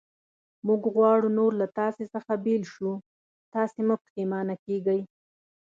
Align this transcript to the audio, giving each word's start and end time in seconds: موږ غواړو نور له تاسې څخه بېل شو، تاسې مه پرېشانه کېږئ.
موږ 0.67 0.81
غواړو 0.95 1.27
نور 1.37 1.51
له 1.61 1.67
تاسې 1.79 2.03
څخه 2.13 2.31
بېل 2.45 2.63
شو، 2.73 2.91
تاسې 3.53 3.79
مه 3.87 3.95
پرېشانه 4.03 4.55
کېږئ. 4.65 5.01